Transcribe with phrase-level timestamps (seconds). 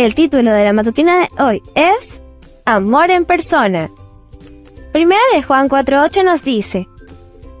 [0.00, 2.22] El título de la matutina de hoy es
[2.64, 3.90] Amor en persona.
[4.94, 6.88] Primera de Juan 4.8 nos dice,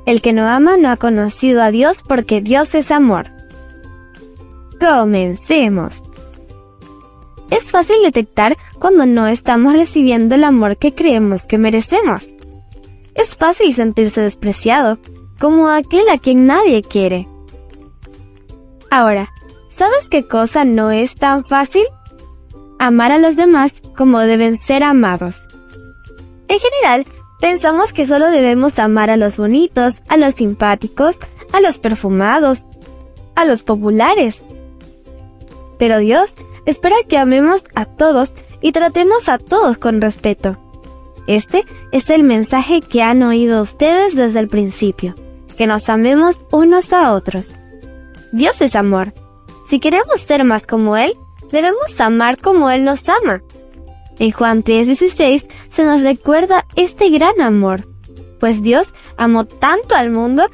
[0.06, 3.26] El que no ama no ha conocido a Dios porque Dios es amor.
[4.80, 6.02] Comencemos.
[7.50, 12.34] Es fácil detectar cuando no estamos recibiendo el amor que creemos que merecemos.
[13.14, 14.96] Es fácil sentirse despreciado,
[15.38, 17.28] como aquel a quien nadie quiere.
[18.90, 19.28] Ahora,
[19.68, 21.84] ¿sabes qué cosa no es tan fácil?
[22.80, 25.46] Amar a los demás como deben ser amados.
[26.48, 27.06] En general,
[27.38, 31.18] pensamos que solo debemos amar a los bonitos, a los simpáticos,
[31.52, 32.64] a los perfumados,
[33.36, 34.46] a los populares.
[35.78, 36.32] Pero Dios
[36.64, 40.56] espera que amemos a todos y tratemos a todos con respeto.
[41.26, 45.14] Este es el mensaje que han oído ustedes desde el principio,
[45.58, 47.56] que nos amemos unos a otros.
[48.32, 49.12] Dios es amor.
[49.68, 51.12] Si queremos ser más como Él,
[51.52, 53.42] debemos amar como Él nos ama.
[54.18, 57.84] En Juan 3:16 se nos recuerda este gran amor,
[58.38, 60.46] pues Dios amó tanto al mundo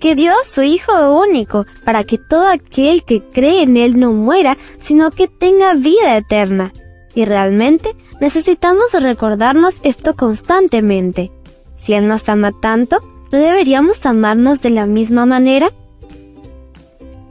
[0.00, 4.12] que dio a su Hijo único para que todo aquel que cree en Él no
[4.12, 6.72] muera, sino que tenga vida eterna.
[7.14, 11.30] Y realmente necesitamos recordarnos esto constantemente.
[11.76, 12.98] Si Él nos ama tanto,
[13.30, 15.70] ¿no deberíamos amarnos de la misma manera?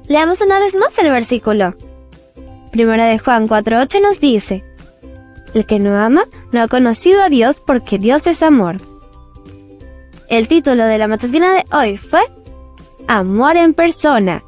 [0.08, 1.76] Leamos una vez más el versículo.
[2.74, 4.64] Primera de Juan 4.8 nos dice,
[5.54, 8.78] El que no ama no ha conocido a Dios porque Dios es amor.
[10.28, 12.22] El título de la matutina de hoy fue
[13.08, 14.42] Amor en persona.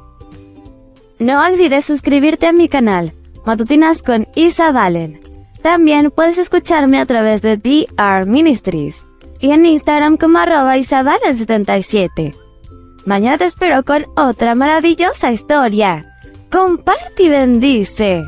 [1.20, 3.12] No olvides suscribirte a mi canal,
[3.44, 5.20] Matutinas con Isa Valen.
[5.62, 9.06] También puedes escucharme a través de DR Ministries
[9.38, 12.34] y en Instagram como arroba isabalen77.
[13.04, 16.02] Mañana te espero con otra maravillosa historia.
[16.50, 18.24] Comparte y bendice.